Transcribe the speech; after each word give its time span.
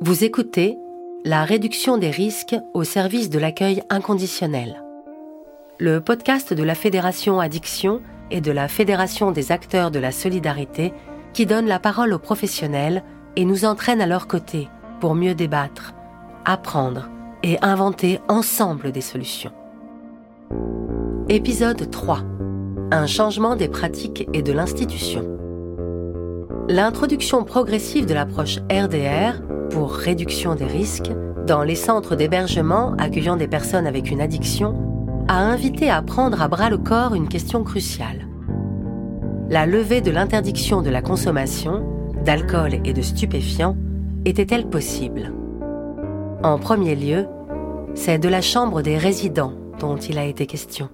Vous 0.00 0.22
écoutez 0.22 0.78
La 1.24 1.42
réduction 1.42 1.98
des 1.98 2.10
risques 2.10 2.54
au 2.72 2.84
service 2.84 3.30
de 3.30 3.38
l'accueil 3.40 3.82
inconditionnel. 3.90 4.84
Le 5.80 6.00
podcast 6.00 6.54
de 6.54 6.62
la 6.62 6.76
Fédération 6.76 7.40
Addiction 7.40 8.00
et 8.30 8.40
de 8.40 8.52
la 8.52 8.68
Fédération 8.68 9.32
des 9.32 9.50
acteurs 9.50 9.90
de 9.90 9.98
la 9.98 10.12
solidarité 10.12 10.92
qui 11.32 11.46
donne 11.46 11.66
la 11.66 11.80
parole 11.80 12.12
aux 12.12 12.20
professionnels 12.20 13.02
et 13.34 13.44
nous 13.44 13.64
entraîne 13.64 14.00
à 14.00 14.06
leur 14.06 14.28
côté 14.28 14.68
pour 15.00 15.16
mieux 15.16 15.34
débattre, 15.34 15.94
apprendre 16.44 17.10
et 17.42 17.58
inventer 17.60 18.20
ensemble 18.28 18.92
des 18.92 19.00
solutions. 19.00 19.52
Épisode 21.28 21.90
3. 21.90 22.20
Un 22.92 23.06
changement 23.08 23.56
des 23.56 23.68
pratiques 23.68 24.28
et 24.32 24.42
de 24.42 24.52
l'institution. 24.52 25.24
L'introduction 26.68 27.42
progressive 27.42 28.06
de 28.06 28.14
l'approche 28.14 28.58
RDR 28.70 29.47
pour 29.70 29.92
réduction 29.92 30.54
des 30.54 30.66
risques 30.66 31.10
dans 31.46 31.62
les 31.62 31.74
centres 31.74 32.14
d'hébergement 32.14 32.94
accueillant 32.98 33.36
des 33.36 33.48
personnes 33.48 33.86
avec 33.86 34.10
une 34.10 34.20
addiction 34.20 34.74
a 35.28 35.38
invité 35.38 35.90
à 35.90 36.02
prendre 36.02 36.40
à 36.42 36.48
bras 36.48 36.70
le 36.70 36.78
corps 36.78 37.14
une 37.14 37.28
question 37.28 37.64
cruciale. 37.64 38.26
La 39.50 39.66
levée 39.66 40.00
de 40.00 40.10
l'interdiction 40.10 40.82
de 40.82 40.90
la 40.90 41.02
consommation 41.02 41.86
d'alcool 42.24 42.80
et 42.84 42.92
de 42.92 43.02
stupéfiants 43.02 43.76
était-elle 44.24 44.68
possible? 44.68 45.32
En 46.42 46.58
premier 46.58 46.94
lieu, 46.94 47.26
c'est 47.94 48.18
de 48.18 48.28
la 48.28 48.42
Chambre 48.42 48.82
des 48.82 48.98
résidents 48.98 49.54
dont 49.80 49.96
il 49.96 50.18
a 50.18 50.24
été 50.24 50.46
question. 50.46 50.90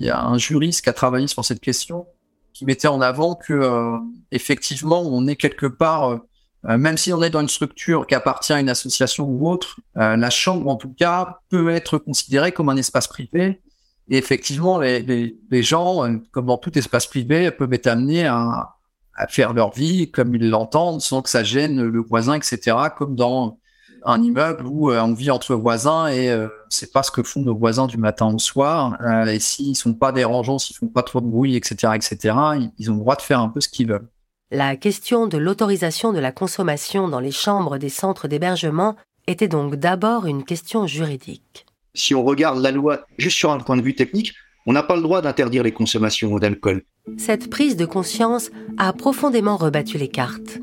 Il 0.00 0.06
y 0.06 0.10
a 0.10 0.24
un 0.24 0.38
juriste 0.38 0.82
qui 0.82 0.90
a 0.90 0.92
travaillé 0.92 1.26
sur 1.26 1.44
cette 1.44 1.60
question 1.60 2.06
qui 2.52 2.64
mettait 2.64 2.88
en 2.88 3.00
avant 3.00 3.34
que 3.34 3.52
euh, 3.52 3.96
effectivement 4.30 5.02
on 5.02 5.26
est 5.26 5.36
quelque 5.36 5.66
part 5.66 6.10
euh, 6.10 6.18
même 6.66 6.96
si 6.96 7.12
on 7.12 7.22
est 7.22 7.30
dans 7.30 7.40
une 7.40 7.48
structure 7.48 8.06
qui 8.06 8.14
appartient 8.14 8.52
à 8.52 8.60
une 8.60 8.68
association 8.68 9.26
ou 9.26 9.48
autre, 9.48 9.80
euh, 9.96 10.16
la 10.16 10.30
chambre, 10.30 10.68
en 10.68 10.76
tout 10.76 10.92
cas, 10.92 11.38
peut 11.50 11.70
être 11.70 11.98
considérée 11.98 12.52
comme 12.52 12.68
un 12.68 12.76
espace 12.76 13.06
privé. 13.06 13.60
Et 14.08 14.18
effectivement, 14.18 14.78
les, 14.78 15.02
les, 15.02 15.36
les 15.50 15.62
gens, 15.62 16.04
euh, 16.04 16.16
comme 16.32 16.46
dans 16.46 16.58
tout 16.58 16.76
espace 16.78 17.06
privé, 17.06 17.50
peuvent 17.50 17.72
être 17.72 17.86
amenés 17.86 18.26
à, 18.26 18.74
à 19.14 19.26
faire 19.28 19.52
leur 19.52 19.72
vie 19.72 20.10
comme 20.10 20.34
ils 20.34 20.48
l'entendent, 20.48 21.00
sans 21.00 21.22
que 21.22 21.28
ça 21.28 21.44
gêne 21.44 21.82
le 21.82 22.00
voisin, 22.00 22.34
etc., 22.34 22.76
comme 22.96 23.14
dans 23.14 23.58
un 24.04 24.22
immeuble 24.22 24.66
où 24.66 24.92
on 24.92 25.14
vit 25.14 25.30
entre 25.30 25.54
voisins 25.54 26.08
et 26.08 26.30
euh, 26.30 26.48
c'est 26.68 26.92
pas 26.92 27.02
ce 27.02 27.10
que 27.10 27.22
font 27.22 27.40
nos 27.40 27.56
voisins 27.56 27.86
du 27.86 27.96
matin 27.96 28.26
au 28.26 28.38
soir. 28.38 28.98
Euh, 29.00 29.24
et 29.26 29.40
s'ils 29.40 29.76
sont 29.76 29.94
pas 29.94 30.12
dérangeants, 30.12 30.58
s'ils 30.58 30.76
font 30.76 30.88
pas 30.88 31.02
trop 31.02 31.20
de 31.20 31.26
bruit, 31.26 31.56
etc., 31.56 31.92
etc., 31.94 32.36
ils 32.78 32.90
ont 32.90 32.94
le 32.94 33.00
droit 33.00 33.16
de 33.16 33.22
faire 33.22 33.40
un 33.40 33.48
peu 33.48 33.60
ce 33.60 33.68
qu'ils 33.68 33.88
veulent. 33.88 34.08
La 34.54 34.76
question 34.76 35.26
de 35.26 35.36
l'autorisation 35.36 36.12
de 36.12 36.20
la 36.20 36.30
consommation 36.30 37.08
dans 37.08 37.18
les 37.18 37.32
chambres 37.32 37.76
des 37.76 37.88
centres 37.88 38.28
d'hébergement 38.28 38.94
était 39.26 39.48
donc 39.48 39.74
d'abord 39.74 40.26
une 40.26 40.44
question 40.44 40.86
juridique. 40.86 41.66
Si 41.92 42.14
on 42.14 42.22
regarde 42.22 42.62
la 42.62 42.70
loi 42.70 43.04
juste 43.18 43.36
sur 43.36 43.50
un 43.50 43.58
point 43.58 43.76
de 43.76 43.82
vue 43.82 43.96
technique, 43.96 44.32
on 44.66 44.72
n'a 44.72 44.84
pas 44.84 44.94
le 44.94 45.02
droit 45.02 45.22
d'interdire 45.22 45.64
les 45.64 45.72
consommations 45.72 46.38
d'alcool. 46.38 46.84
Cette 47.16 47.50
prise 47.50 47.76
de 47.76 47.84
conscience 47.84 48.52
a 48.78 48.92
profondément 48.92 49.56
rebattu 49.56 49.98
les 49.98 50.06
cartes 50.06 50.60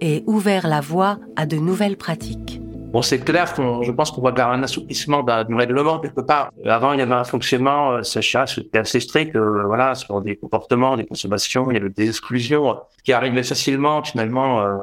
et 0.00 0.24
ouvert 0.26 0.66
la 0.66 0.80
voie 0.80 1.18
à 1.36 1.44
de 1.44 1.58
nouvelles 1.58 1.98
pratiques. 1.98 2.57
Bon, 2.90 3.02
c'est 3.02 3.18
clair 3.18 3.52
qu'on, 3.52 3.82
je 3.82 3.92
pense 3.92 4.10
qu'on 4.10 4.22
va 4.22 4.30
vers 4.30 4.48
un 4.48 4.62
assouplissement 4.62 5.22
du 5.22 5.54
règlement 5.54 5.98
quelque 5.98 6.22
part. 6.22 6.50
Avant, 6.64 6.94
il 6.94 6.98
y 6.98 7.02
avait 7.02 7.12
un 7.12 7.24
fonctionnement, 7.24 7.92
euh, 7.92 8.02
c'était 8.02 8.78
assez 8.78 9.00
strict, 9.00 9.36
euh, 9.36 9.64
voilà, 9.66 9.94
sur 9.94 10.22
des 10.22 10.36
comportements, 10.36 10.96
des 10.96 11.04
consommations, 11.04 11.70
il 11.70 11.74
y 11.74 11.80
avait 11.80 11.90
des 11.90 12.08
exclusions 12.08 12.78
qui 13.04 13.12
arrivaient 13.12 13.42
facilement, 13.42 14.02
finalement, 14.02 14.62
euh, 14.62 14.76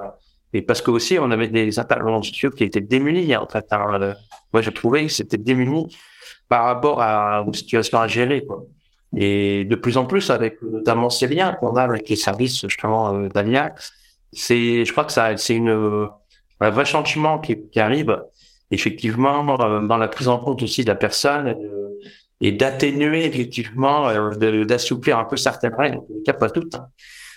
et 0.56 0.62
parce 0.62 0.82
que 0.82 0.90
aussi, 0.90 1.20
on 1.20 1.32
avait 1.32 1.50
des 1.50 1.80
interlocuteurs 1.80 2.54
qui 2.54 2.64
étaient 2.64 2.80
démunis, 2.80 3.36
en 3.36 3.46
fait. 3.46 3.66
Hein, 3.72 4.02
euh, 4.02 4.14
moi, 4.54 4.62
j'ai 4.62 4.72
trouvé 4.72 5.08
que 5.08 5.12
c'était 5.12 5.38
démunis 5.38 5.98
par 6.48 6.64
rapport 6.64 7.02
à 7.02 7.44
aux 7.44 7.52
situations 7.52 8.00
à 8.00 8.08
gérer, 8.08 8.46
quoi. 8.46 8.64
Et 9.18 9.66
de 9.66 9.76
plus 9.76 9.98
en 9.98 10.06
plus, 10.06 10.30
avec 10.30 10.62
notamment 10.62 11.10
ces 11.10 11.28
liens 11.28 11.54
qu'on 11.54 11.76
a 11.76 11.84
avec 11.84 12.08
les 12.08 12.16
services, 12.16 12.62
justement, 12.62 13.14
euh, 13.14 13.28
d'Alia, 13.28 13.76
c'est, 14.32 14.86
je 14.86 14.92
crois 14.94 15.04
que 15.04 15.12
ça, 15.12 15.36
c'est 15.36 15.56
une, 15.56 16.08
un 16.66 16.72
vrai 16.72 16.86
changement 16.86 17.40
qui, 17.40 17.70
qui 17.70 17.80
arrive 17.80 18.18
effectivement 18.72 19.44
dans 19.44 19.98
la 19.98 20.08
prise 20.08 20.28
en 20.28 20.40
compte 20.40 20.64
aussi 20.64 20.84
de 20.84 20.90
la 20.90 20.96
personne 20.96 21.48
euh, 21.48 22.00
et 22.42 22.52
d'atténuer 22.52 23.26
effectivement 23.26 24.10
euh, 24.10 24.66
d'assouplir 24.66 25.18
un 25.18 25.26
peu 25.26 25.38
certaines 25.38 25.76
règles 25.76 25.98
en 25.98 26.24
cas 26.26 26.34
pas 26.34 26.50
toutes 26.50 26.76
hein. 26.76 26.88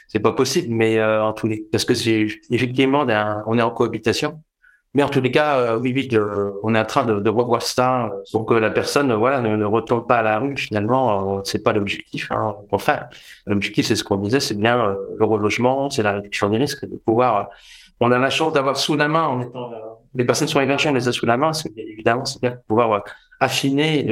c'est 0.08 0.20
pas 0.20 0.32
possible 0.32 0.68
mais 0.70 0.98
euh, 0.98 1.22
en 1.22 1.32
tous 1.32 1.46
les 1.46 1.66
parce 1.70 1.84
que 1.84 1.94
c'est 1.94 2.26
effectivement 2.50 3.06
on 3.46 3.58
est 3.58 3.62
en 3.62 3.70
cohabitation 3.70 4.42
mais 4.94 5.02
en 5.02 5.08
tous 5.08 5.20
les 5.20 5.30
cas 5.30 5.58
euh, 5.58 5.78
oui 5.78 5.92
oui 5.94 6.08
on 6.62 6.74
est 6.74 6.80
en 6.80 6.84
train 6.84 7.04
de, 7.04 7.20
de 7.20 7.30
revoir 7.30 7.62
ça 7.62 8.10
pour 8.32 8.46
que 8.46 8.54
la 8.54 8.70
personne 8.70 9.12
voilà 9.12 9.40
ne, 9.40 9.56
ne 9.56 9.64
retourne 9.64 10.06
pas 10.06 10.18
à 10.18 10.22
la 10.22 10.38
rue 10.38 10.56
finalement 10.56 11.42
c'est 11.44 11.62
pas 11.62 11.72
l'objectif 11.72 12.30
hein. 12.32 12.56
enfin 12.72 13.00
l'objectif 13.46 13.86
c'est 13.86 13.96
ce 13.96 14.04
qu'on 14.04 14.16
disait 14.16 14.40
c'est 14.40 14.58
bien 14.58 14.96
le 15.18 15.24
relogement 15.24 15.90
c'est 15.90 16.02
la 16.02 16.12
réduction 16.12 16.48
des 16.48 16.58
risques 16.58 16.86
de 16.86 16.96
pouvoir 16.96 17.50
on 18.00 18.12
a 18.12 18.18
la 18.18 18.30
chance 18.30 18.52
d'avoir 18.52 18.76
sous 18.76 18.96
la 18.96 19.08
main, 19.08 19.24
en 19.24 19.40
étant, 19.40 19.72
euh, 19.72 19.76
les 20.14 20.24
personnes 20.24 20.48
sont 20.48 20.60
hébergées, 20.60 20.88
on 20.88 20.94
les 20.94 21.08
a 21.08 21.12
sous 21.12 21.26
la 21.26 21.36
main, 21.36 21.50
évidemment, 21.76 22.24
c'est 22.24 22.40
bien 22.40 22.52
de 22.52 22.60
pouvoir 22.66 22.92
euh, 22.92 23.00
affiner 23.40 24.06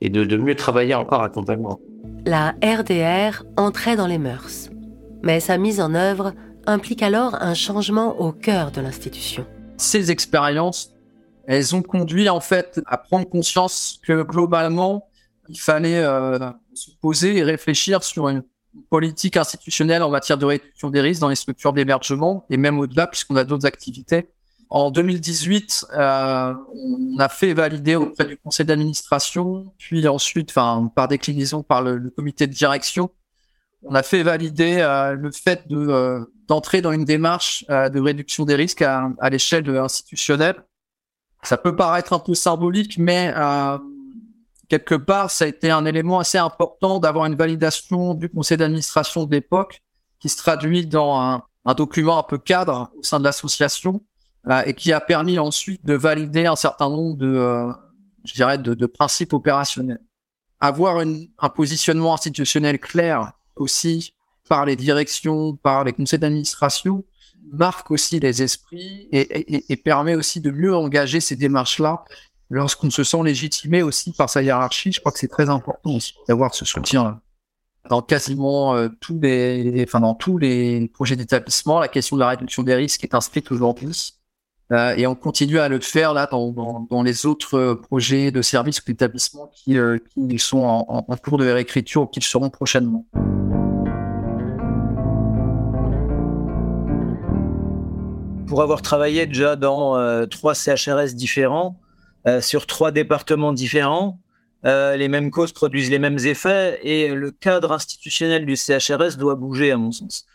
et, 0.00 0.08
de, 0.10 0.36
mieux 0.36 0.54
travailler 0.54 0.94
encore 0.94 1.22
accompagnement. 1.22 1.80
La 2.26 2.54
RDR 2.62 3.44
entrait 3.56 3.96
dans 3.96 4.06
les 4.06 4.18
mœurs, 4.18 4.70
mais 5.22 5.40
sa 5.40 5.56
mise 5.56 5.80
en 5.80 5.94
œuvre 5.94 6.32
implique 6.66 7.02
alors 7.02 7.36
un 7.40 7.54
changement 7.54 8.20
au 8.20 8.32
cœur 8.32 8.70
de 8.70 8.80
l'institution. 8.80 9.46
Ces 9.76 10.10
expériences, 10.10 10.92
elles 11.46 11.74
ont 11.74 11.82
conduit 11.82 12.28
en 12.28 12.40
fait 12.40 12.80
à 12.86 12.98
prendre 12.98 13.28
conscience 13.28 14.00
que 14.02 14.22
globalement, 14.22 15.08
il 15.48 15.60
fallait 15.60 16.02
euh, 16.02 16.50
se 16.74 16.90
poser 17.00 17.36
et 17.36 17.42
réfléchir 17.42 18.02
sur 18.02 18.28
une 18.28 18.42
politique 18.90 19.36
institutionnelle 19.36 20.02
en 20.02 20.10
matière 20.10 20.38
de 20.38 20.44
réduction 20.44 20.90
des 20.90 21.00
risques 21.00 21.20
dans 21.20 21.28
les 21.28 21.36
structures 21.36 21.72
d'hébergement 21.72 22.44
et 22.50 22.56
même 22.56 22.78
au-delà 22.78 23.06
puisqu'on 23.06 23.36
a 23.36 23.44
d'autres 23.44 23.66
activités. 23.66 24.28
En 24.68 24.90
2018, 24.90 25.86
euh, 25.92 26.54
on 26.74 27.18
a 27.18 27.28
fait 27.28 27.54
valider 27.54 27.94
auprès 27.94 28.24
du 28.24 28.36
conseil 28.36 28.66
d'administration, 28.66 29.72
puis 29.78 30.06
ensuite, 30.08 30.50
enfin 30.50 30.90
par 30.94 31.06
déclinaison 31.06 31.62
par 31.62 31.82
le, 31.82 31.98
le, 31.98 32.10
comité 32.10 32.48
de 32.48 32.52
direction, 32.52 33.10
on 33.88 33.94
a 33.94 34.02
fait 34.02 34.22
valider 34.22 34.78
euh, 34.80 35.14
le 35.14 35.30
fait 35.30 35.68
de 35.68 35.76
euh, 35.76 36.24
d'entrer 36.48 36.82
dans 36.82 36.92
une 36.92 37.04
démarche 37.04 37.64
euh, 37.70 37.88
de 37.88 38.00
réduction 38.00 38.44
des 38.44 38.54
risques 38.54 38.82
à, 38.82 39.10
à 39.18 39.30
l'échelle 39.30 39.68
institutionnelle. 39.68 40.56
Ça 41.42 41.56
peut 41.56 41.76
paraître 41.76 42.12
un 42.12 42.18
peu 42.18 42.34
symbolique, 42.34 42.98
mais 42.98 43.32
euh, 43.36 43.78
quelque 44.68 44.94
part, 44.94 45.30
ça 45.30 45.44
a 45.44 45.48
été 45.48 45.70
un 45.70 45.84
élément 45.84 46.18
assez 46.18 46.38
important 46.38 46.98
d'avoir 46.98 47.26
une 47.26 47.36
validation 47.36 48.14
du 48.14 48.28
conseil 48.28 48.56
d'administration 48.56 49.24
de 49.24 49.30
l'époque 49.32 49.82
qui 50.18 50.28
se 50.28 50.36
traduit 50.36 50.86
dans 50.86 51.20
un, 51.20 51.42
un, 51.64 51.74
document 51.74 52.18
un 52.18 52.22
peu 52.22 52.38
cadre 52.38 52.90
au 52.98 53.02
sein 53.02 53.18
de 53.18 53.24
l'association 53.24 54.02
euh, 54.48 54.62
et 54.66 54.74
qui 54.74 54.92
a 54.92 55.00
permis 55.00 55.38
ensuite 55.38 55.84
de 55.84 55.94
valider 55.94 56.46
un 56.46 56.56
certain 56.56 56.88
nombre 56.88 57.16
de, 57.16 57.26
euh, 57.26 57.72
je 58.24 58.34
dirais, 58.34 58.58
de, 58.58 58.74
de, 58.74 58.86
principes 58.86 59.32
opérationnels. 59.32 60.00
Avoir 60.58 61.00
une, 61.00 61.28
un 61.38 61.48
positionnement 61.48 62.14
institutionnel 62.14 62.78
clair 62.78 63.32
aussi 63.56 64.14
par 64.48 64.64
les 64.64 64.76
directions, 64.76 65.56
par 65.56 65.84
les 65.84 65.92
conseils 65.92 66.18
d'administration, 66.18 67.04
marque 67.52 67.90
aussi 67.90 68.20
les 68.20 68.42
esprits 68.42 69.08
et, 69.12 69.54
et, 69.54 69.64
et 69.68 69.76
permet 69.76 70.14
aussi 70.14 70.40
de 70.40 70.50
mieux 70.50 70.74
engager 70.74 71.20
ces 71.20 71.36
démarches-là 71.36 72.04
lorsqu'on 72.50 72.90
se 72.90 73.04
sent 73.04 73.22
légitimé 73.24 73.82
aussi 73.82 74.12
par 74.12 74.30
sa 74.30 74.42
hiérarchie, 74.42 74.92
je 74.92 75.00
crois 75.00 75.12
que 75.12 75.18
c'est 75.18 75.28
très 75.28 75.48
important 75.48 75.98
d'avoir 76.28 76.54
ce 76.54 76.64
soutien 76.64 77.20
dans 77.88 78.02
quasiment 78.02 78.74
euh, 78.74 78.88
tous 79.00 79.18
les, 79.20 79.84
enfin 79.86 80.00
dans 80.00 80.14
tous 80.14 80.38
les 80.38 80.88
projets 80.88 81.16
d'établissement. 81.16 81.78
La 81.78 81.88
question 81.88 82.16
de 82.16 82.20
la 82.20 82.28
réduction 82.28 82.62
des 82.62 82.74
risques 82.74 83.04
est 83.04 83.14
inscrite 83.14 83.50
aujourd'hui. 83.52 84.14
Euh, 84.72 84.94
et 84.96 85.06
on 85.06 85.14
continue 85.14 85.60
à 85.60 85.68
le 85.68 85.78
faire 85.80 86.12
là 86.12 86.28
dans, 86.30 87.02
les 87.04 87.26
autres 87.26 87.74
projets 87.74 88.32
de 88.32 88.42
services 88.42 88.80
ou 88.80 88.84
d'établissements 88.86 89.50
qui, 89.54 89.78
euh, 89.78 89.98
sont 90.38 90.58
en, 90.58 91.16
cours 91.16 91.38
de 91.38 91.48
réécriture 91.48 92.02
ou 92.02 92.06
qui 92.06 92.20
le 92.20 92.24
seront 92.24 92.50
prochainement. 92.50 93.06
Pour 98.48 98.62
avoir 98.62 98.82
travaillé 98.82 99.26
déjà 99.26 99.56
dans 99.56 99.96
euh, 99.96 100.26
trois 100.26 100.54
CHRS 100.54 101.14
différents, 101.14 101.78
euh, 102.26 102.40
sur 102.40 102.66
trois 102.66 102.90
départements 102.90 103.52
différents. 103.52 104.18
Euh, 104.64 104.96
les 104.96 105.06
mêmes 105.06 105.30
causes 105.30 105.52
produisent 105.52 105.90
les 105.90 106.00
mêmes 106.00 106.18
effets 106.18 106.80
et 106.82 107.14
le 107.14 107.30
cadre 107.30 107.70
institutionnel 107.70 108.46
du 108.46 108.56
CHRS 108.56 109.16
doit 109.16 109.36
bouger, 109.36 109.70
à 109.70 109.76
mon 109.76 109.92
sens. 109.92 110.26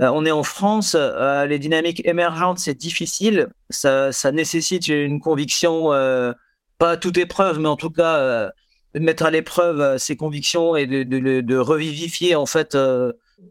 Euh, 0.00 0.10
on 0.12 0.24
est 0.24 0.30
en 0.30 0.42
France, 0.42 0.94
euh, 0.98 1.46
les 1.46 1.58
dynamiques 1.58 2.02
émergentes, 2.06 2.58
c'est 2.58 2.74
difficile, 2.74 3.48
ça, 3.70 4.12
ça, 4.12 4.32
nécessite 4.32 4.88
une 4.88 5.20
conviction, 5.20 5.92
euh, 5.92 6.32
pas 6.78 6.92
à 6.92 6.96
toute 6.96 7.16
épreuve, 7.16 7.58
mais 7.58 7.68
en 7.68 7.76
tout 7.76 7.90
cas 7.90 8.50
de 8.94 9.00
mettre 9.00 9.24
à 9.24 9.30
l'épreuve 9.30 9.98
ses 9.98 10.16
convictions 10.16 10.76
et 10.76 10.86
de, 10.86 11.02
de, 11.02 11.40
de, 11.40 11.56
revivifier 11.56 12.34
en 12.34 12.46
fait 12.46 12.76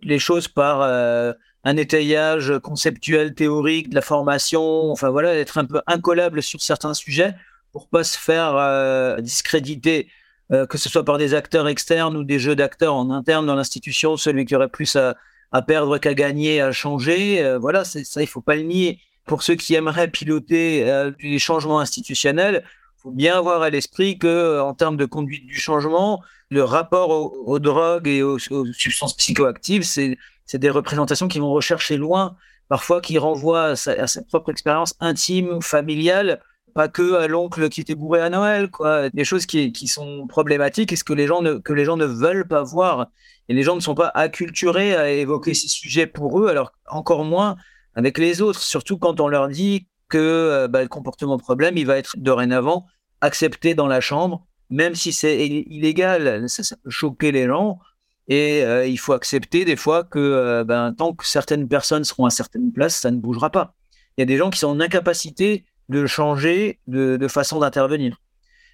les 0.03 0.19
choses 0.19 0.47
par 0.47 0.81
un 0.81 1.77
étayage 1.77 2.53
conceptuel, 2.59 3.33
théorique 3.33 3.89
de 3.89 3.95
la 3.95 4.01
formation, 4.01 4.91
enfin 4.91 5.09
voilà, 5.09 5.35
être 5.35 5.57
un 5.57 5.65
peu 5.65 5.81
incollable 5.87 6.43
sur 6.43 6.61
certains 6.61 6.93
sujets 6.93 7.35
pour 7.75 7.89
pas 7.89 8.05
se 8.05 8.17
faire 8.17 8.55
euh, 8.55 9.19
discréditer, 9.19 10.07
euh, 10.53 10.65
que 10.65 10.77
ce 10.77 10.87
soit 10.87 11.03
par 11.03 11.17
des 11.17 11.33
acteurs 11.33 11.67
externes 11.67 12.15
ou 12.15 12.23
des 12.23 12.39
jeux 12.39 12.55
d'acteurs 12.55 12.93
en 12.93 13.09
interne 13.09 13.45
dans 13.45 13.55
l'institution, 13.55 14.15
celui 14.15 14.45
qui 14.45 14.55
aurait 14.55 14.69
plus 14.69 14.95
à, 14.95 15.17
perdre 15.61 15.97
qu'à 15.97 16.13
gagner, 16.13 16.61
à 16.61 16.71
changer. 16.71 17.43
Euh, 17.43 17.57
voilà, 17.57 17.83
ça, 17.85 18.21
il 18.21 18.27
faut 18.27 18.41
pas 18.41 18.55
le 18.55 18.63
nier. 18.63 18.99
Pour 19.25 19.41
ceux 19.41 19.55
qui 19.55 19.73
aimeraient 19.73 20.07
piloter 20.07 20.85
les 21.19 21.39
changements 21.39 21.79
institutionnels, 21.79 22.63
faut 23.05 23.11
bien 23.11 23.37
avoir 23.37 23.63
à 23.63 23.71
l'esprit 23.71 24.19
que, 24.19 24.59
en 24.59 24.75
termes 24.75 24.97
de 24.97 25.05
conduite 25.05 25.47
du 25.47 25.55
changement, 25.55 26.21
le 26.49 26.63
rapport 26.63 27.09
aux, 27.47 27.59
drogues 27.59 28.07
et 28.07 28.23
aux, 28.23 28.39
substances 28.39 29.15
psychoactives, 29.15 29.83
c'est 29.83 30.17
des 30.53 30.69
représentations 30.69 31.27
qui 31.27 31.39
vont 31.39 31.51
rechercher 31.51 31.97
loin, 31.97 32.35
parfois 32.67 33.01
qui 33.01 33.17
renvoient 33.17 33.65
à 33.65 33.75
sa, 33.75 34.21
propre 34.23 34.51
expérience 34.51 34.95
intime, 34.99 35.61
familiale, 35.61 36.41
pas 36.75 36.89
que 36.89 37.13
à 37.15 37.27
l'oncle 37.27 37.69
qui 37.69 37.81
était 37.81 37.95
bourré 37.95 38.21
à 38.21 38.29
Noël, 38.29 38.69
quoi. 38.69 39.09
Des 39.09 39.23
choses 39.23 39.45
qui, 39.45 39.71
qui 39.71 39.87
sont 39.87 40.27
problématiques 40.27 40.91
et 40.91 40.97
ce 40.97 41.05
que 41.05 41.13
les 41.13 41.25
gens 41.25 41.41
ne, 41.41 41.55
que 41.55 41.71
les 41.71 41.85
gens 41.85 41.95
ne 41.95 42.05
veulent 42.05 42.47
pas 42.47 42.63
voir. 42.63 43.07
Et 43.47 43.53
les 43.53 43.63
gens 43.63 43.75
ne 43.75 43.79
sont 43.79 43.95
pas 43.95 44.11
acculturés 44.13 44.93
à 44.95 45.09
évoquer 45.09 45.53
ces 45.53 45.69
sujets 45.69 46.05
pour 46.05 46.39
eux, 46.39 46.47
alors 46.47 46.73
encore 46.87 47.23
moins 47.23 47.55
avec 47.95 48.17
les 48.17 48.41
autres, 48.41 48.59
surtout 48.59 48.97
quand 48.97 49.21
on 49.21 49.29
leur 49.29 49.47
dit 49.47 49.87
que 50.09 50.17
euh, 50.17 50.67
bah, 50.67 50.81
le 50.81 50.89
comportement 50.89 51.37
problème, 51.37 51.77
il 51.77 51.85
va 51.85 51.97
être 51.97 52.17
dorénavant 52.17 52.85
accepté 53.21 53.73
dans 53.73 53.87
la 53.87 54.01
chambre, 54.01 54.45
même 54.69 54.95
si 54.95 55.13
c'est 55.13 55.47
illégal, 55.47 56.47
ça 56.49 56.75
peut 56.75 56.89
choquer 56.89 57.31
les 57.31 57.45
gens. 57.45 57.79
Et 58.27 58.63
euh, 58.63 58.85
il 58.85 58.97
faut 58.97 59.13
accepter 59.13 59.63
des 59.63 59.75
fois 59.77 60.03
que 60.03 60.19
euh, 60.19 60.63
ben, 60.65 60.93
tant 60.93 61.13
que 61.13 61.25
certaines 61.25 61.67
personnes 61.69 62.03
seront 62.03 62.25
à 62.25 62.31
certaines 62.31 62.73
places, 62.73 62.97
ça 62.97 63.11
ne 63.11 63.17
bougera 63.17 63.49
pas. 63.49 63.75
Il 64.17 64.21
y 64.21 64.23
a 64.23 64.25
des 64.25 64.37
gens 64.37 64.49
qui 64.49 64.59
sont 64.59 64.67
en 64.67 64.79
incapacité 64.81 65.65
de 65.89 66.05
changer 66.05 66.79
de, 66.87 67.27
façon 67.27 67.59
d'intervenir. 67.59 68.21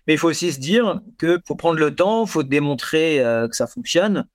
Mais 0.07 0.13
il 0.13 0.17
faut 0.17 0.29
aussi 0.29 0.51
se 0.51 0.59
dire 0.59 1.01
que 1.17 1.39
faut 1.45 1.55
prendre 1.55 1.79
le 1.79 1.93
temps, 1.93 2.25
faut 2.25 2.43
démontrer 2.43 3.19
euh, 3.19 3.47
que 3.47 3.55
ça 3.55 3.67
fonctionne 3.67 4.27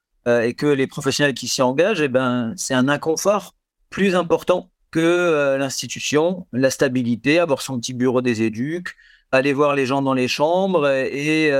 et 0.42 0.54
que 0.54 0.66
les 0.66 0.88
professionnels 0.88 1.34
qui 1.34 1.46
s'y 1.46 1.62
engagent, 1.62 2.00
eh 2.00 2.08
ben, 2.08 2.52
c'est 2.56 2.74
un 2.74 2.88
inconfort 2.88 3.54
plus 3.90 4.16
important 4.16 4.72
que 4.90 5.56
l'institution, 5.56 6.48
la 6.52 6.68
stabilité, 6.68 7.38
avoir 7.38 7.62
son 7.62 7.78
petit 7.78 7.94
bureau 7.94 8.22
des 8.22 8.42
éduques, 8.42 8.88
aller 9.30 9.52
voir 9.52 9.76
les 9.76 9.86
gens 9.86 10.02
dans 10.02 10.14
les 10.14 10.26
chambres 10.26 10.88
et, 10.88 11.52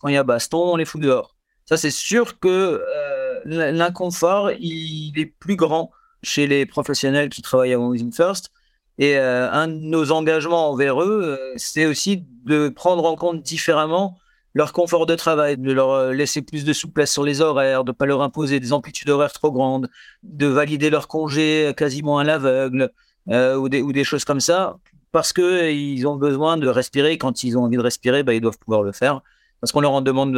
quand 0.00 0.08
il 0.08 0.14
y 0.14 0.16
a 0.16 0.24
baston, 0.24 0.72
on 0.72 0.76
les 0.76 0.84
fout 0.84 1.00
dehors. 1.00 1.36
Ça, 1.68 1.76
c'est 1.76 1.90
sûr 1.90 2.38
que 2.40 2.48
euh, 2.48 3.40
l'inconfort, 3.44 4.50
il 4.52 5.12
est 5.18 5.26
plus 5.26 5.56
grand 5.56 5.90
chez 6.22 6.46
les 6.46 6.64
professionnels 6.64 7.28
qui 7.28 7.42
travaillent 7.42 7.74
à 7.74 7.78
Housing 7.78 8.10
First. 8.10 8.50
Et 8.98 9.16
euh, 9.16 9.50
un 9.52 9.68
de 9.68 9.74
nos 9.74 10.10
engagements 10.10 10.70
envers 10.70 11.02
eux, 11.02 11.38
euh, 11.38 11.52
c'est 11.56 11.86
aussi 11.86 12.24
de 12.44 12.68
prendre 12.68 13.04
en 13.04 13.16
compte 13.16 13.42
différemment 13.42 14.18
leur 14.54 14.72
confort 14.72 15.06
de 15.06 15.14
travail, 15.14 15.56
de 15.56 15.72
leur 15.72 16.12
laisser 16.12 16.42
plus 16.42 16.64
de 16.64 16.72
souplesse 16.72 17.12
sur 17.12 17.22
les 17.22 17.40
horaires, 17.40 17.84
de 17.84 17.92
pas 17.92 18.06
leur 18.06 18.22
imposer 18.22 18.58
des 18.58 18.72
amplitudes 18.72 19.08
horaires 19.08 19.32
trop 19.32 19.52
grandes, 19.52 19.88
de 20.24 20.46
valider 20.46 20.90
leur 20.90 21.06
congé 21.06 21.72
quasiment 21.76 22.18
à 22.18 22.24
l'aveugle 22.24 22.90
ou, 23.28 23.68
des, 23.68 23.82
ou 23.82 23.92
des 23.92 24.04
choses 24.04 24.24
comme 24.24 24.40
ça, 24.40 24.78
parce 25.12 25.32
que 25.32 25.70
ils 25.70 26.06
ont 26.08 26.16
besoin 26.16 26.56
de 26.56 26.66
respirer. 26.66 27.18
Quand 27.18 27.44
ils 27.44 27.56
ont 27.56 27.64
envie 27.64 27.76
de 27.76 27.82
respirer, 27.82 28.24
bah, 28.24 28.34
ils 28.34 28.40
doivent 28.40 28.58
pouvoir 28.58 28.82
le 28.82 28.90
faire 28.90 29.20
parce 29.60 29.72
qu'on 29.72 29.80
leur 29.80 29.92
en 29.92 30.02
demande 30.02 30.36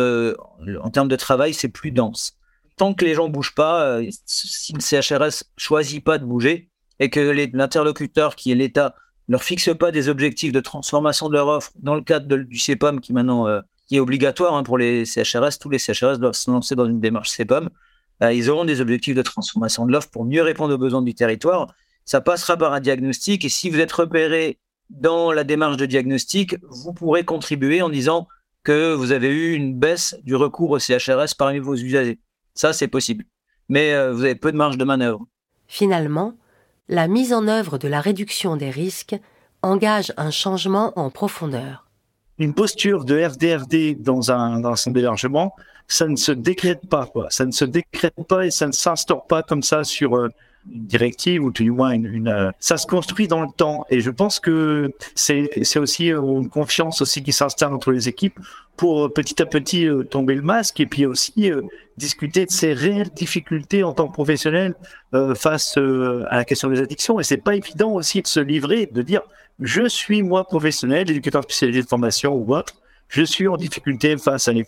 en 0.83 0.91
termes 0.91 1.09
de 1.09 1.17
travail, 1.17 1.55
c'est 1.55 1.69
plus 1.69 1.91
dense. 1.91 2.37
Tant 2.77 2.95
que 2.95 3.05
les 3.05 3.15
gens 3.15 3.29
bougent 3.29 3.55
pas, 3.55 3.85
euh, 3.85 4.09
si 4.25 4.73
le 4.73 4.81
CHRS 4.81 5.45
choisit 5.57 6.03
pas 6.03 6.17
de 6.17 6.25
bouger 6.25 6.70
et 7.01 7.11
que 7.11 7.21
l'interlocuteur 7.21 8.37
qui 8.37 8.53
est 8.53 8.55
l'État 8.55 8.95
leur 9.27 9.43
fixe 9.43 9.71
pas 9.79 9.91
des 9.91 10.09
objectifs 10.09 10.53
de 10.53 10.61
transformation 10.61 11.29
de 11.29 11.35
leur 11.35 11.49
offre 11.49 11.73
dans 11.77 11.95
le 11.95 12.03
cadre 12.03 12.37
du 12.37 12.59
CEPOM 12.59 13.01
qui 13.01 13.13
maintenant 13.13 13.47
euh, 13.49 13.61
qui 13.87 13.97
est 13.97 14.01
obligatoire 14.01 14.55
hein, 14.55 14.63
pour 14.63 14.79
les 14.79 15.05
CHRS, 15.05 15.59
tous 15.61 15.71
les 15.71 15.79
CHRS 15.79 16.19
doivent 16.19 16.35
se 16.35 16.51
lancer 16.51 16.77
dans 16.77 16.87
une 16.87 17.01
démarche 17.01 17.31
CEPOM. 17.31 17.71
Euh, 18.23 18.33
ils 18.33 18.49
auront 18.51 18.65
des 18.65 18.81
objectifs 18.81 19.17
de 19.17 19.23
transformation 19.23 19.87
de 19.87 19.93
l'offre 19.93 20.11
pour 20.11 20.25
mieux 20.25 20.43
répondre 20.43 20.75
aux 20.75 20.79
besoins 20.79 21.03
du 21.03 21.15
territoire. 21.15 21.75
Ça 22.05 22.21
passera 22.21 22.57
par 22.57 22.73
un 22.73 22.81
diagnostic 22.81 23.45
et 23.45 23.49
si 23.49 23.71
vous 23.71 23.81
êtes 23.81 23.91
repéré 23.91 24.59
dans 24.91 25.33
la 25.33 25.45
démarche 25.45 25.77
de 25.77 25.87
diagnostic, 25.87 26.57
vous 26.69 26.93
pourrez 26.93 27.25
contribuer 27.25 27.83
en 27.83 27.89
disant 27.89 28.29
que 28.63 28.93
vous 28.93 29.13
avez 29.13 29.29
eu 29.29 29.55
une 29.55 29.79
baisse 29.79 30.17
du 30.25 30.35
recours 30.35 30.71
au 30.71 30.79
CHRS 30.79 31.35
parmi 31.39 31.59
vos 31.59 31.75
usagers. 31.75 32.19
Ça, 32.55 32.73
c'est 32.73 32.89
possible. 32.89 33.25
Mais 33.69 33.93
euh, 33.95 34.13
vous 34.13 34.25
avez 34.25 34.35
peu 34.35 34.53
de 34.53 34.57
marge 34.57 34.77
de 34.77 34.85
manœuvre. 34.85 35.25
Finalement, 35.69 36.35
la 36.91 37.07
mise 37.07 37.33
en 37.33 37.47
œuvre 37.47 37.79
de 37.79 37.87
la 37.87 38.01
réduction 38.01 38.57
des 38.57 38.69
risques 38.69 39.15
engage 39.63 40.13
un 40.17 40.33
changement 40.33 40.93
en 40.97 41.09
profondeur. 41.09 41.87
Une 42.39 42.53
posture 42.53 43.05
de 43.05 43.29
FDFD 43.29 43.95
dans 43.95 44.33
un, 44.33 44.59
dans 44.59 44.73
un 44.73 44.77
centre 44.77 44.95
d'hébergement, 44.95 45.55
ça 45.87 46.09
ne 46.09 46.17
se 46.17 46.33
décrète 46.33 46.89
pas, 46.89 47.07
quoi. 47.07 47.29
Ça 47.31 47.47
ne 47.47 47.53
se 47.53 47.65
décrète 47.65 48.17
pas 48.29 48.45
et 48.45 48.51
ça 48.51 48.67
ne 48.67 48.73
s'instaure 48.73 49.27
pas 49.27 49.45
comme 49.45 49.63
ça 49.63 49.85
sur 49.85 50.17
euh, 50.17 50.29
une 50.73 50.87
directive 50.87 51.43
ou 51.43 51.51
du 51.51 51.71
moins 51.71 51.91
une, 51.93 52.07
une, 52.07 52.29
euh, 52.29 52.51
ça 52.59 52.77
se 52.77 52.87
construit 52.87 53.29
dans 53.29 53.43
le 53.43 53.49
temps. 53.57 53.87
Et 53.91 54.01
je 54.01 54.11
pense 54.11 54.41
que 54.41 54.93
c'est 55.15 55.51
c'est 55.63 55.79
aussi 55.79 56.13
euh, 56.13 56.21
une 56.21 56.49
confiance 56.49 57.01
aussi 57.03 57.23
qui 57.23 57.33
s'installe 57.33 57.73
entre 57.73 57.93
les 57.93 58.09
équipes 58.09 58.39
pour 58.77 59.07
euh, 59.07 59.09
petit 59.09 59.41
à 59.41 59.47
petit 59.47 59.89
tomber 60.11 60.35
le 60.35 60.43
masque 60.43 60.81
et 60.81 60.87
puis 60.87 61.07
aussi 61.07 61.53
discuter 61.97 62.47
de 62.47 62.51
ces 62.51 62.73
réelles 62.73 63.11
difficultés 63.11 63.83
en 63.85 63.93
tant 63.93 64.09
que 64.09 64.13
professionnel 64.13 64.75
face 65.35 65.77
à 65.77 66.37
la 66.37 66.45
question 66.45 66.71
des 66.71 66.81
addictions. 66.81 67.21
Et 67.21 67.25
c'est 67.25 67.37
pas 67.37 67.55
évident 67.55 67.93
aussi 67.93 68.23
de 68.23 68.27
se 68.27 68.41
livrer 68.41 68.87
de 68.87 69.03
dire 69.03 69.23
je 69.61 69.87
suis 69.87 70.23
moi 70.23 70.45
professionnel 70.45 71.11
éducateur 71.11 71.43
spécialisé 71.43 71.83
de 71.83 71.89
formation 71.89 72.35
ou 72.35 72.55
autre 72.55 72.75
je 73.11 73.23
suis 73.25 73.49
en 73.49 73.57
difficulté 73.57 74.17
face 74.17 74.49
à 74.49 74.53
les, 74.53 74.65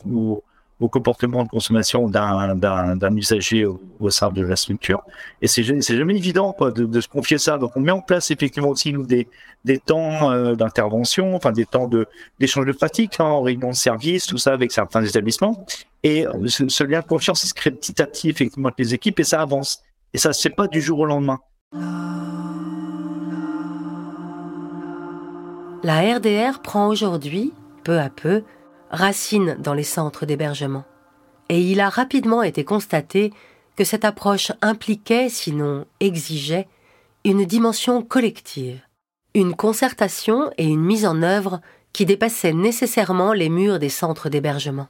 au 0.82 0.88
comportement 0.88 1.44
de 1.44 1.49
consommation 1.49 2.08
d'un 2.08 3.17
usager 3.17 3.64
au, 3.64 4.11
sein 4.11 4.31
de 4.31 4.43
la 4.43 4.56
structure. 4.56 5.02
Et 5.40 5.46
c'est 5.46 5.62
jamais 5.62 6.17
évident 6.17 6.55
de, 6.61 6.84
de, 6.84 7.00
se 7.00 7.08
confier 7.08 7.38
ça. 7.38 7.56
Donc 7.56 7.73
on 7.76 7.81
met 7.81 7.93
en 7.93 8.00
place 8.00 8.31
effectivement 8.32 8.70
aussi 8.70 8.93
des, 8.93 9.29
des 9.64 9.79
temps 9.79 10.32
euh, 10.32 10.55
d'intervention, 10.55 11.37
enfin 11.37 11.52
des 11.52 11.67
temps 11.67 11.87
de 11.87 12.06
d'échange 12.40 12.67
de 12.67 12.73
pratiques 12.73 13.20
hein, 13.20 13.25
en 13.25 13.43
réunion 13.43 13.70
de 13.70 13.76
service, 13.76 14.26
tout 14.26 14.38
ça 14.38 14.52
avec 14.52 14.73
certains 14.73 15.05
établissements. 15.05 15.64
Et 16.02 16.26
euh, 16.26 16.49
ce, 16.49 16.82
lien 16.85 17.00
de 17.00 17.06
confiance 17.06 17.44
il 17.44 17.49
se 17.49 17.55
crée 17.55 17.70
petit 17.70 18.02
à 18.02 18.06
petit 18.06 18.28
effectivement 18.28 18.69
avec 18.69 18.78
les 18.78 18.93
équipes 18.93 19.20
et 19.20 19.25
ça 19.25 19.40
avance. 19.40 19.82
Et 20.14 20.19
ça 20.19 20.32
fait 20.32 20.50
pas 20.50 20.67
du 20.67 20.81
jour 20.81 20.99
au 20.99 21.06
lendemain. 21.06 21.38
La 25.85 26.16
RDR 26.16 26.61
prend 26.61 26.88
aujourd'hui, 26.88 27.52
peu 27.83 27.99
à 27.99 28.09
peu, 28.09 28.42
racine 28.92 29.56
dans 29.58 29.75
les 29.75 29.82
centres 29.82 30.26
d'hébergement. 30.26 30.84
Et 31.49 31.61
il 31.61 31.80
a 31.80 31.88
rapidement 31.88 32.42
été 32.42 32.64
constaté 32.64 33.32
que 33.76 33.84
cette 33.84 34.04
approche 34.04 34.52
impliquait, 34.61 35.28
sinon 35.28 35.87
exigeait, 36.00 36.68
une 37.25 37.44
dimension 37.44 38.02
collective, 38.02 38.80
une 39.34 39.54
concertation 39.54 40.50
et 40.58 40.66
une 40.66 40.82
mise 40.82 41.06
en 41.06 41.22
œuvre 41.22 41.61
qui 41.92 42.06
dépassaient 42.06 42.52
nécessairement 42.52 43.32
les 43.32 43.49
murs 43.49 43.78
des 43.78 43.88
centres 43.88 44.28
d'hébergement. 44.28 44.88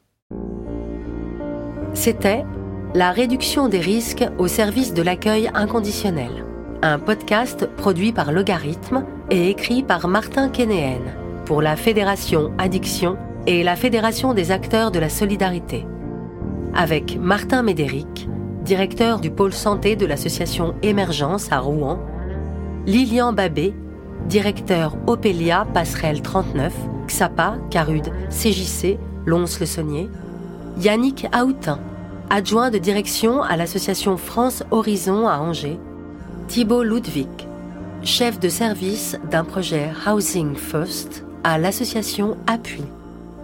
C'était 1.94 2.44
La 2.94 3.12
réduction 3.12 3.68
des 3.68 3.80
risques 3.80 4.24
au 4.38 4.48
service 4.48 4.94
de 4.94 5.02
l'accueil 5.02 5.50
inconditionnel, 5.54 6.44
un 6.82 6.98
podcast 6.98 7.66
produit 7.76 8.12
par 8.12 8.32
Logarithme 8.32 9.04
et 9.30 9.50
écrit 9.50 9.82
par 9.82 10.08
Martin 10.08 10.48
Kénéen 10.48 11.02
pour 11.44 11.62
la 11.62 11.76
Fédération 11.76 12.52
Addiction 12.58 13.16
et 13.46 13.62
la 13.62 13.76
Fédération 13.76 14.34
des 14.34 14.50
acteurs 14.50 14.90
de 14.90 14.98
la 14.98 15.08
solidarité, 15.08 15.86
avec 16.74 17.18
Martin 17.18 17.62
Médéric, 17.62 18.28
directeur 18.64 19.18
du 19.20 19.30
pôle 19.30 19.52
santé 19.52 19.96
de 19.96 20.06
l'association 20.06 20.74
Émergence 20.82 21.50
à 21.50 21.58
Rouen, 21.58 21.98
Lilian 22.86 23.32
Babé, 23.32 23.74
directeur 24.28 24.96
Opélia 25.06 25.66
Passerelle 25.74 26.22
39, 26.22 26.72
XAPA, 27.06 27.56
Carude, 27.70 28.12
CJC, 28.30 28.98
Lons-le-Saunier, 29.26 30.08
Yannick 30.80 31.26
Aoutin, 31.32 31.80
adjoint 32.30 32.70
de 32.70 32.78
direction 32.78 33.42
à 33.42 33.56
l'association 33.56 34.16
France 34.16 34.62
Horizon 34.70 35.26
à 35.26 35.38
Angers, 35.38 35.78
Thibault 36.46 36.82
Ludwig, 36.82 37.28
chef 38.04 38.38
de 38.38 38.48
service 38.48 39.18
d'un 39.30 39.44
projet 39.44 39.90
Housing 40.06 40.54
First 40.54 41.24
à 41.44 41.58
l'association 41.58 42.36
Appui. 42.46 42.84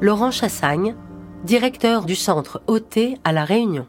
Laurent 0.00 0.31
Chassagne, 0.31 0.95
directeur 1.43 2.05
du 2.05 2.14
centre 2.14 2.62
OT 2.69 3.19
à 3.25 3.33
La 3.33 3.45
Réunion. 3.45 3.88